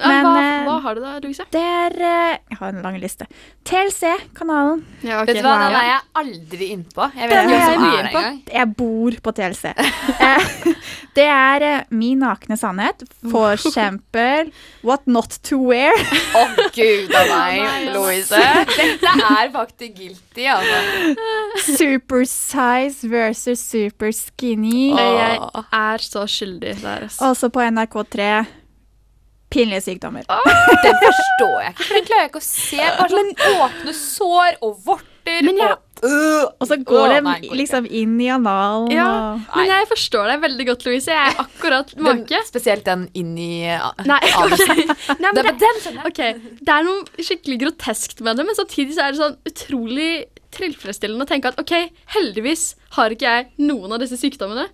[0.00, 1.44] Ja, hva, eh, hva har du da, Louise?
[1.52, 3.26] det er eh, Jeg har en lang liste.
[3.68, 4.84] TLC-kanalen.
[5.04, 7.08] Ja, Vet du hva, den er jeg aldri innpå.
[7.16, 8.22] Jeg vet ikke hvem jeg som er innpå.
[8.56, 9.74] Jeg bor på TLC.
[10.20, 10.74] Eh,
[11.16, 11.64] det er
[11.96, 13.02] Min nakne sannhet.
[13.32, 14.50] For eksempel
[14.86, 15.94] What not to wear.
[16.36, 16.42] Å,
[16.74, 18.36] gud a meg, Louise.
[18.74, 21.14] Dette er faktisk guilty, altså.
[21.78, 24.90] Super size versus super skinny.
[24.92, 25.40] Jeg
[25.72, 27.06] er så skyldig der.
[27.08, 27.30] Altså.
[27.30, 28.30] Også på NRK3
[29.50, 30.24] Pinlige sykdommer.
[30.84, 32.82] Det forstår jeg ikke, for den klarer jeg ikke å se.
[32.98, 35.86] Bare sånn åpne sår og vorter Men jeg- og
[36.62, 37.56] Og så går oh, det ikke.
[37.58, 38.86] liksom inn i analen.
[38.94, 41.10] Ja, og men jeg forstår deg veldig godt, Louise.
[41.12, 42.40] Jeg er akkurat make.
[42.48, 44.86] spesielt den inn i uh, Nei, okay.
[45.20, 46.32] Nei, men Det- det, okay.
[46.62, 50.10] det er noe skikkelig groteskt med det, men samtidig så er det sånn utrolig
[50.56, 51.74] tilfredsstillende å tenke at ok,
[52.16, 54.70] heldigvis har ikke jeg noen av disse sykdommene.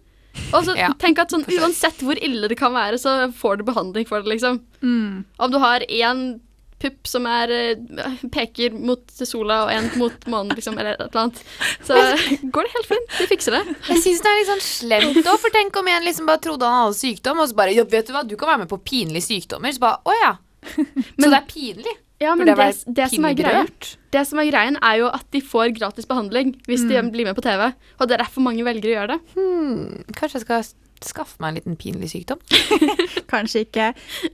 [0.53, 3.69] Og så Ja, tenk at sånn, Uansett hvor ille det kan være, så får du
[3.69, 4.37] behandling for det.
[4.37, 4.61] liksom.
[4.83, 5.25] Mm.
[5.39, 6.41] Om du har én
[6.79, 11.23] pupp som er, eh, peker mot sola og en mot månen, liksom, eller et eller
[11.23, 11.43] annet,
[11.87, 11.97] så
[12.53, 13.15] går det helt fint.
[13.19, 13.77] De fikser det.
[13.89, 16.69] Jeg syns det er litt sånn slemt òg, for tenk om en liksom bare trodde
[16.69, 18.83] han hadde sykdom, og så bare ja, vet du hva, du kan være med på
[18.93, 19.73] pinlige sykdommer.
[19.73, 20.35] Så bare å ja.
[20.77, 21.97] så det er pinlig.
[22.23, 25.27] Ja, men det, det, det, som er pinlig det som er greien, er jo at
[25.35, 27.11] de får gratis behandling hvis de Mm.
[27.13, 27.73] blir med på TV.
[28.01, 29.19] Og det er derfor mange velger å gjøre det.
[29.37, 30.65] Hmm, kanskje jeg skal
[31.05, 32.41] skaffe meg en liten pinlig sykdom?
[33.33, 33.91] Kanskje ikke.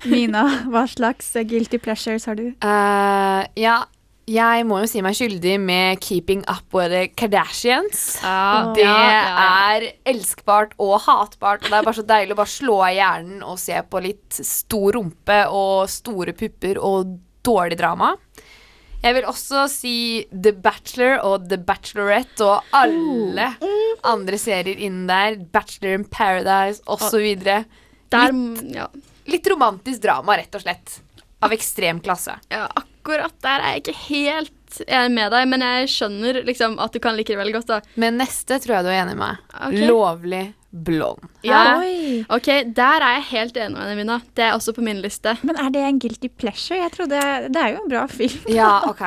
[0.07, 2.53] Mina, hva slags eh, guilty pleasures har du?
[2.63, 3.81] Uh, ja,
[4.31, 8.21] jeg må jo si meg skyldig med Keeping Up with the Kardashians.
[8.23, 9.49] Ja, det ja, ja, ja.
[9.75, 13.43] er elskbart og hatbart, og det er bare så deilig å bare slå av hjernen
[13.43, 18.15] og se på litt stor rumpe og store pupper og dårlig drama.
[19.03, 19.97] Jeg vil også si
[20.31, 23.49] The Bachelor og The Bachelorette og alle
[24.07, 25.41] andre serier innen der.
[25.55, 27.25] Bachelor in Paradise osv.
[27.43, 28.87] Litt, ja.
[29.27, 31.01] litt romantisk drama, rett og slett.
[31.43, 32.37] Av ekstrem klasse.
[32.53, 36.95] ja, akkurat der er jeg ikke helt enig med deg, men jeg skjønner liksom at
[36.95, 37.73] du kan like det veldig godt.
[37.73, 37.81] da.
[37.99, 39.47] Men neste tror jeg du er enig med meg.
[39.59, 39.81] Ok.
[39.91, 41.21] Lovlig blond.
[41.45, 41.79] Ja.
[41.83, 42.23] Oi.
[42.33, 44.17] Ok, der er jeg helt enig med deg, Mina.
[44.35, 45.35] Det er også på min liste.
[45.45, 46.79] Men er det en guilty pleasure?
[46.81, 47.21] Jeg trodde,
[47.53, 48.41] Det er jo en bra film.
[48.61, 49.05] Ja, ok.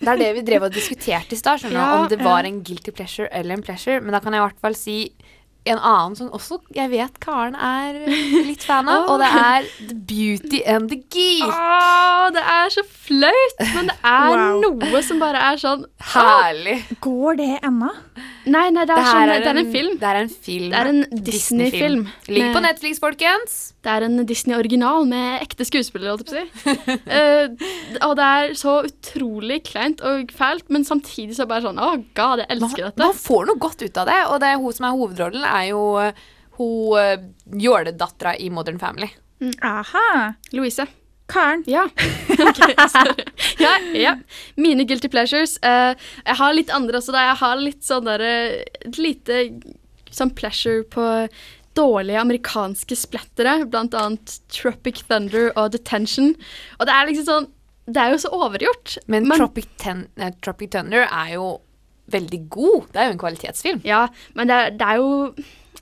[0.00, 1.66] Det er det vi drev og diskuterte i stad.
[1.70, 4.00] Ja, Om det var en guilty pleasure eller en pleasure.
[4.00, 4.98] Men da kan jeg i hvert fall si
[5.64, 8.00] en annen som også jeg vet Karen er
[8.48, 11.44] litt fan av, og det er The Beauty and the Geek.
[11.46, 14.58] Åh, det er så flaut, men det er Wow.
[14.64, 15.84] noe som bare er sånn
[16.16, 16.80] Herlig.
[17.06, 17.92] Går det ennå?
[18.46, 19.92] Nei, nei, det er, Det sånn, er det er en en- film.
[20.00, 20.70] Det er en film.
[20.72, 22.00] Det er en Disney-film.
[22.28, 23.56] Ligger på Netflix, folkens.
[23.82, 26.96] Det er en Disney-original med ekte skuespillere, holdt jeg på å si.
[27.06, 31.90] uh, og det er så utrolig kleint og fælt, men samtidig så bare sånn Å,
[32.14, 32.98] god, jeg elsker dette.
[33.04, 35.68] Man får noe godt ut av det, og det er hun som er hovedrollen, er
[35.70, 36.12] jo eh,
[36.58, 37.28] hun uh,
[37.66, 39.10] jåledattera i Modern Family.
[39.62, 40.34] Aha.
[40.54, 40.86] Louise.
[41.32, 41.64] Karen.
[41.70, 41.86] Ja.
[42.48, 43.24] okay, sorry.
[43.62, 44.16] ja, ja.
[44.60, 45.56] Mine guilty pleasures.
[45.64, 47.14] Uh, jeg har litt andre også.
[47.14, 47.24] Da.
[47.30, 48.34] Jeg har litt sånn derre
[48.82, 49.42] Et lite
[50.12, 51.06] sånn pleasure på
[51.76, 56.34] dårlige amerikanske splettere, blant annet Tropic Thunder og Detention.
[56.78, 57.50] Og det er liksom sånn
[57.82, 58.98] Det er jo så overgjort.
[59.10, 61.46] Men Tropic, Ten eh, Tropic Thunder er jo
[62.12, 62.84] veldig god.
[62.92, 63.80] Det er jo en kvalitetsfilm.
[63.88, 64.04] Ja,
[64.38, 65.08] men det er, det er jo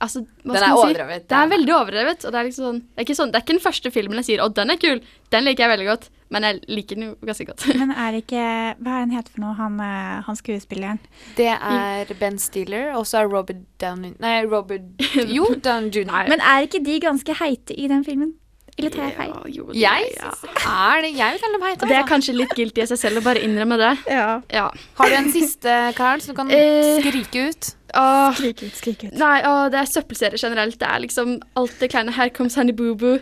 [0.01, 0.85] Altså, hva Den skal er man si?
[0.87, 2.25] overdrevet, Det er veldig overdrevet.
[2.25, 4.17] Og det er liksom sånn det er, ikke sånn, det er ikke den første filmen
[4.21, 5.01] jeg sier 'Å, den er kul'.
[5.31, 6.09] Den liker jeg veldig godt.
[6.31, 7.65] Men jeg liker den jo ganske godt.
[7.77, 8.41] Men er ikke
[8.81, 10.99] Hva er den heter for noe, han, eh, han skuespilleren?
[11.35, 14.81] Det er Ben Stiller, og så er Robert Downey Nei, Robert
[15.37, 16.29] Jo, Downey jr.
[16.29, 18.33] Men er ikke de ganske heite i den filmen?
[18.79, 19.33] Eller tar jeg feil?
[19.77, 20.29] Jeg ja.
[20.71, 21.85] er det Jeg vil kalle dem heite.
[21.85, 22.09] Det er altså.
[22.13, 23.91] kanskje litt guilty i seg selv å bare innrømme det.
[24.51, 24.69] Ja.
[24.97, 27.71] Har du en siste, Karl, som du kan Eh, skrike ut?
[27.93, 29.13] Åh, Skrik ut, skrik ut.
[29.19, 30.77] Nei, åh, det er søppelserier generelt.
[30.79, 32.13] Det er liksom alt det kleine.
[32.15, 33.19] Her comes Honey Boo Boo.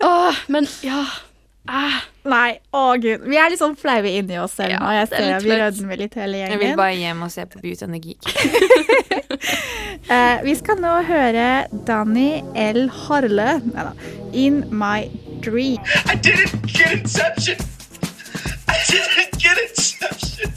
[0.00, 1.02] Åh, men ja.
[1.68, 2.02] Ah.
[2.26, 3.22] Nei, å gud.
[3.30, 4.90] Vi er litt sånn flaue inni oss selv Ja, nå.
[4.96, 6.54] Jeg er ser vi rødmer litt hele gjengen.
[6.56, 8.22] Jeg vil bare hjem og se på Beauty and the Geek.
[10.10, 11.46] uh, vi skal nå høre
[11.86, 12.82] Danny L.
[13.04, 13.92] Harle Neida.
[14.32, 15.06] In My
[15.40, 15.78] Dream.
[16.10, 17.56] I didn't get Inception.
[18.66, 20.50] I didn't get Inception.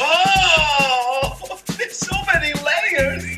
[0.00, 3.33] Oh, there's so many layers.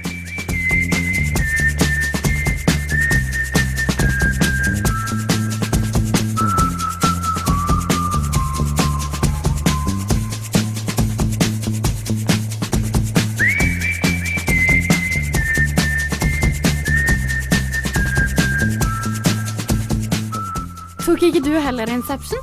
[21.57, 22.39] Du heller Inception?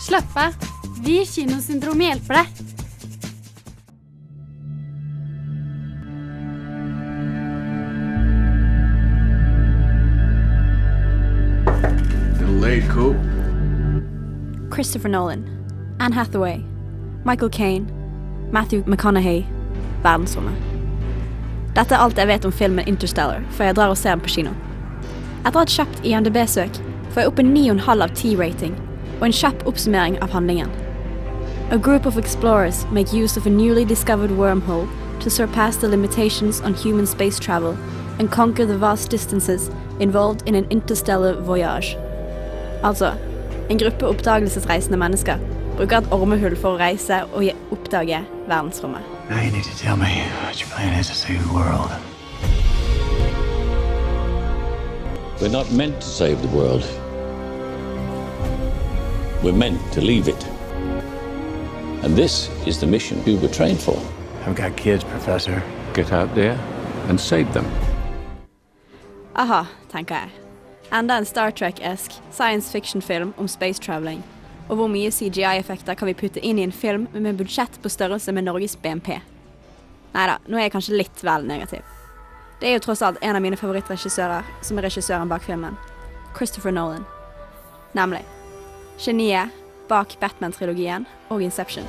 [0.00, 0.54] Slapp av.
[1.04, 2.46] Vi i Kinosyndrom hjelper deg.
[12.60, 13.14] Late.
[14.72, 15.44] Christopher Nolan,
[16.00, 16.60] Anne Hathaway,
[17.24, 17.86] Michael Caine,
[18.52, 19.44] Matthew McConaughey,
[20.02, 20.56] verdensrommet.
[21.76, 24.32] Dette er alt jeg vet om filmen Interstellar, før jeg drar og ser den på
[24.38, 24.56] kino.
[25.44, 26.85] Etter et kjapt IMDb-søk
[27.16, 28.72] får jeg opp en 9,5 av 10-rating
[29.16, 30.68] og en kjapp oppsummering av handlingen.
[31.72, 34.86] A group of explorers make use of a newly discovered wormhole
[35.20, 37.74] to surpass the limitations on human space travel
[38.18, 41.96] and conquer the vast distances involved in an interstellar voyage.
[42.84, 43.14] Altså,
[43.70, 45.40] en gruppe oppdagelsesreisende mennesker
[45.78, 49.00] bruker et ormehull for å reise og oppdage verdensrommet.
[49.30, 51.90] Now you need to tell me what your plan is to save the world.
[55.40, 56.84] We're not meant to save the world.
[59.42, 60.46] We're meant to leave it.
[62.02, 63.98] And this is the mission we were trained for.
[64.46, 65.62] I've got kids, Professor.
[65.94, 66.58] Get out there
[67.08, 67.66] and save them.
[69.34, 70.30] Aha, tenker jeg.
[70.92, 74.24] Enda en Star Trek-esk science fiction-film om space traveling.
[74.68, 78.32] Og hvor mye CGI-effekter kan vi putte inn i en film med budsjett på størrelse
[78.32, 79.20] med Norges BNP?
[80.14, 81.84] Neida, nå er jeg kanskje litt vel negativ.
[82.60, 85.76] Det er jo tross alt en av mine favorittregissører som er regissøren bak filmen.
[86.38, 87.04] Christopher Nolan.
[87.92, 88.24] Nemlig
[88.98, 89.52] geniet
[89.88, 91.86] bak Batman-trilogien og Inception.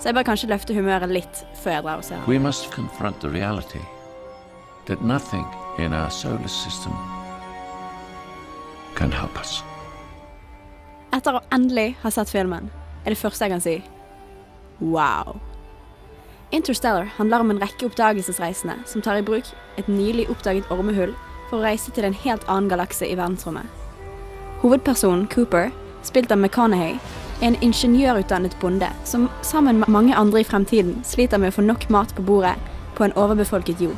[0.00, 2.28] Så jeg bør kanskje løfte humøret litt før jeg drar og ser den.
[2.28, 3.82] We must confront the reality
[4.86, 5.44] that nothing
[5.78, 6.92] in our solar system
[8.96, 9.60] can help us.
[11.12, 12.70] Etter å endelig ha sett filmen,
[13.04, 13.78] er det første jeg kan si
[14.80, 15.36] wow.
[16.54, 19.46] Interstellar handler om en rekke oppdagelsesreisende som tar i bruk
[19.78, 21.12] et nylig oppdaget ormehull
[21.50, 23.66] for å reise til en helt annen galakse i verdensrommet.
[24.60, 25.70] Hovedpersonen Cooper,
[26.02, 26.98] spilt av McConaughey,
[27.40, 31.64] er en ingeniørutdannet bonde som sammen med mange andre i fremtiden sliter med å få
[31.64, 32.56] nok mat på bordet
[32.96, 33.96] på en overbefolket jord.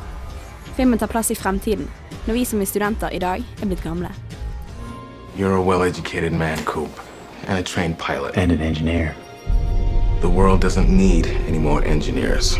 [0.77, 1.89] Filmen tar plass i fremtiden,
[2.25, 4.09] når vi som er studenter i dag er blitt gamle.
[5.35, 6.91] You're a well-educated man, Coop,
[7.47, 8.37] and a trained pilot.
[8.37, 9.15] And an engineer.
[10.21, 12.57] The world doesn't need any more engineers.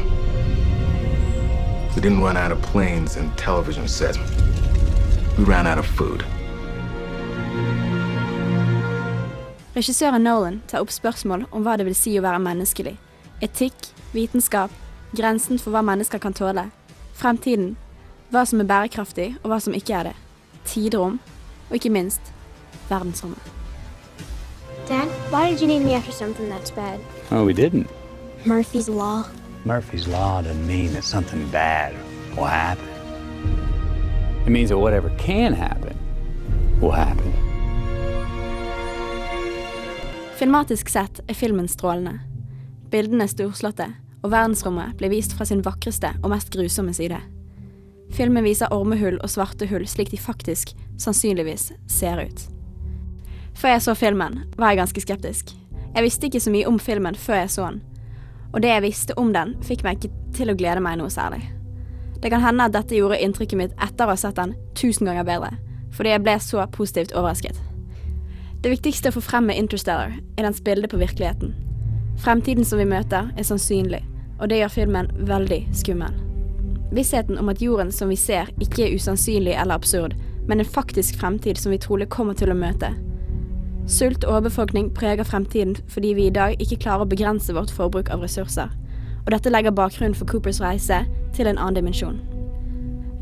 [1.95, 4.17] We didn't run out of planes and television sets.
[5.37, 6.25] We ran out of food.
[9.73, 12.93] Regissøren Nolan tar opp spørsmål om hva det vil si å være menneskelig.
[13.41, 14.69] Etikk, vitenskap,
[15.17, 16.67] grensen for hva mennesker kan tåle.
[17.17, 17.73] Fremtiden,
[18.29, 20.13] hva som er bærekraftig og hva som ikke er det.
[20.69, 21.17] Tiderom,
[21.71, 22.29] og ikke minst
[22.91, 23.41] verdensrommet.
[24.85, 26.99] Dad, why did you name me after something that's bad?
[27.31, 27.89] Oh, we didn't.
[28.45, 29.25] Murphy's Law.
[29.65, 31.95] Murphy's Law doesn't mean that something bad
[32.37, 32.87] will happen.
[34.45, 35.97] It means that whatever can happen
[36.79, 37.42] will happen.
[40.43, 42.17] Filmatisk sett er filmen strålende.
[42.91, 43.85] Bildene er storslåtte,
[44.25, 47.15] og verdensrommet blir vist fra sin vakreste og mest grusomme side.
[48.11, 52.43] Filmen viser ormehull og svarte hull slik de faktisk, sannsynligvis, ser ut.
[53.55, 55.55] Før jeg så filmen, var jeg ganske skeptisk.
[55.95, 57.81] Jeg visste ikke så mye om filmen før jeg så den,
[58.51, 61.45] og det jeg visste om den, fikk meg ikke til å glede meg noe særlig.
[62.19, 65.23] Det kan hende at dette gjorde inntrykket mitt etter å ha sett den tusen ganger
[65.23, 65.55] bedre,
[65.95, 67.69] fordi jeg ble så positivt overrasket.
[68.63, 71.49] Det viktigste å få frem med Interstellar er dens bilde på virkeligheten.
[72.23, 73.99] Fremtiden som vi møter, er sannsynlig,
[74.39, 76.13] og det gjør filmen veldig skummel.
[76.95, 80.15] Vissheten om at jorden som vi ser, ikke er usannsynlig eller absurd,
[80.47, 82.93] men en faktisk fremtid som vi trolig kommer til å møte.
[83.83, 88.13] Sult og overbefolkning preger fremtiden fordi vi i dag ikke klarer å begrense vårt forbruk
[88.15, 88.71] av ressurser,
[89.25, 91.01] og dette legger bakgrunnen for Coopers reise
[91.35, 92.23] til en annen dimensjon.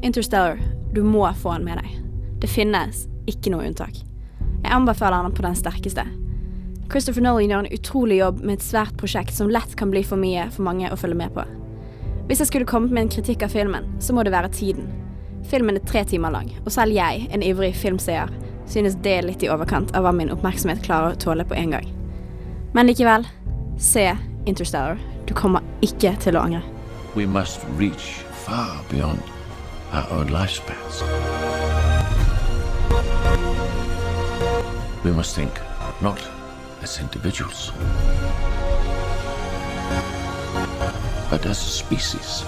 [0.05, 0.61] Interstellar,
[0.93, 1.99] du må få den med deg.
[2.45, 4.03] Det finnes ikke noe unntak.
[4.61, 6.05] Jeg anbefaler den på den sterkeste.
[6.91, 10.19] Christopher Nolan gjør en utrolig jobb med et svært prosjekt som lett kan bli for
[10.19, 11.45] mye for mange å følge med på.
[12.27, 14.89] Hvis jeg skulle kommet med en kritikk av filmen, så må det være tiden.
[15.49, 18.31] Filmen er tre timer lang, og selv jeg, en ivrig filmseer,
[18.71, 21.75] synes det er litt i overkant av hva min oppmerksomhet klarer å tåle på en
[21.75, 21.87] gang.
[22.75, 23.25] Men likevel,
[23.79, 24.11] se
[24.45, 24.99] Interstellar.
[25.27, 26.63] Du kommer ikke til å angre.
[27.15, 29.21] We must reach far beyond
[29.91, 31.03] our own lifespans.
[35.03, 35.59] We must think
[35.99, 36.21] not
[36.83, 37.71] as individuals,
[41.29, 42.43] but as a species.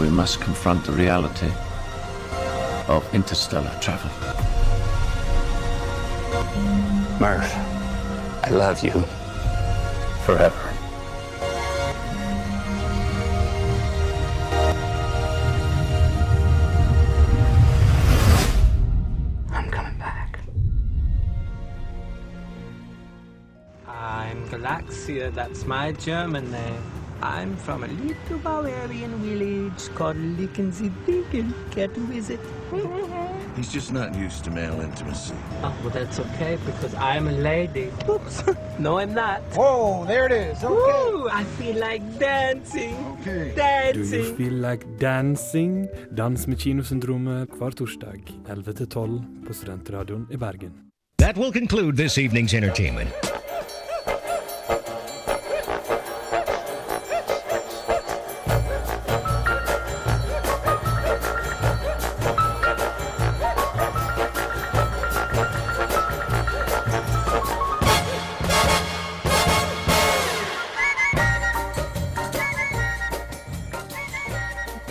[0.00, 1.52] We must confront the reality
[2.88, 4.10] of interstellar travel.
[7.20, 7.54] Murph,
[8.42, 9.04] I love you.
[10.26, 10.61] Forever.
[25.08, 26.82] I'm that's my German name.
[27.22, 31.52] I'm from a little Bavarian village called Lickensee-Dinkel.
[31.70, 32.40] Care to visit?
[33.56, 35.34] He's just not used to male intimacy.
[35.62, 37.90] Oh, well, that's okay because I'm a lady.
[38.08, 38.42] Oops.
[38.78, 39.40] no, I'm not.
[39.56, 40.64] Whoa, there it is.
[40.64, 41.10] Okay.
[41.10, 42.94] Woo, I feel like dancing.
[43.20, 43.52] Okay.
[43.92, 44.36] Do you Dancing.
[44.36, 45.88] feel like dancing?
[46.16, 50.72] Dans med Kinosyndromet hver torsdag 11-12 på Studentradion i Bergen.
[51.18, 53.41] That will conclude this evening's entertainment.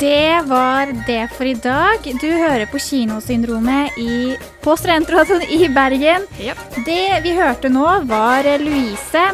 [0.02, 2.02] Det var det for i dag.
[2.22, 4.34] Du hører på Kinosyndromet i,
[4.64, 6.26] på Studentradioen i Bergen.
[6.88, 9.26] Det vi hørte nå, var Louise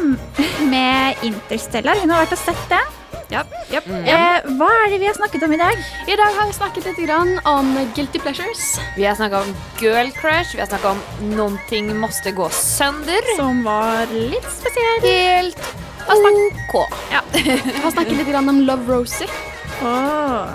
[0.68, 1.96] med Interstellar.
[2.02, 2.92] Hun har vært og sett den.
[3.32, 5.80] Eh, hva er det vi har snakket om i dag?
[6.04, 8.76] I dag har vi snakket litt grann om guilty pleasures.
[8.96, 13.24] Vi har snakka om girl crush, vi har snakka om noen ting måtte gå sønder.
[13.40, 15.08] Som var litt spesielt.
[15.08, 15.76] Helt
[16.08, 16.82] OK.
[17.12, 17.24] Ja.
[17.32, 19.56] Vi har snakket litt grann om Love Rosie.
[19.82, 20.46] Åh.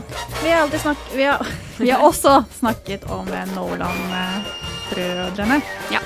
[0.44, 0.98] Vi har alltid snakk...
[1.16, 5.62] Vi har, vi har også snakket om Nolan-brødrene.
[5.92, 6.00] Ja.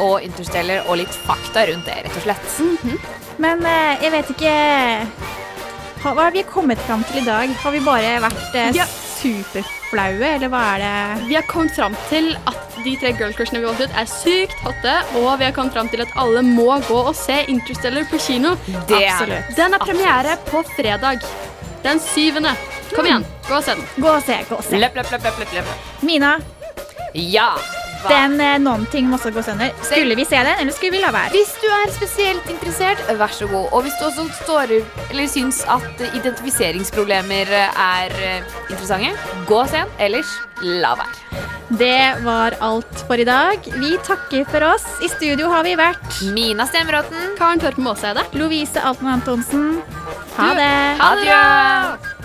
[0.00, 2.48] Og Interstellar og litt fakta rundt det, rett og slett.
[3.42, 4.52] Men eh, jeg vet ikke
[6.02, 7.48] Hva har vi kommet fram til i dag?
[7.62, 8.86] Har vi bare vært eh, Ja.
[9.22, 10.94] superflaue, eller hva er det?
[11.28, 14.94] Vi har kommet fram til at de tre girlcrushene vi valgte ut, er sykt hotte.
[15.20, 18.56] Og vi har kommet fram til at alle må gå og se Interstellar på kino.
[18.88, 19.52] Det Absolutt.
[19.60, 21.18] Den har premiere på fredag.
[21.82, 22.54] Den syvende.
[22.94, 23.86] Kom igjen, gå og se den.
[23.96, 24.78] Gå og se, gå og se.
[24.78, 25.64] Løp, løp, løp, løp, løp.
[26.02, 26.36] Mina,
[27.14, 27.81] Ja.
[28.08, 29.72] Den eh, noen ting måtte gå sønder.
[29.86, 31.32] Skulle vi se den, eller skulle vi la være?
[31.36, 33.68] Hvis du er spesielt interessert, vær så god.
[33.72, 34.76] Og hvis du også står,
[35.10, 39.12] eller syns at identifiseringsproblemer er eh, interessante,
[39.48, 39.98] gå og se den.
[40.08, 40.32] Ellers
[40.62, 41.20] la være.
[41.72, 43.64] Det var alt for i dag.
[43.80, 44.84] Vi takker for oss.
[45.00, 47.32] I studio har vi vært Mina Stemråten.
[47.38, 48.26] Karen Torp Måseide.
[48.36, 49.78] Lovise Altmann Antonsen.
[50.36, 50.74] Ha det.
[51.00, 52.21] Ha det bra!